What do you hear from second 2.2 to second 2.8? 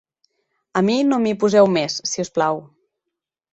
us plau.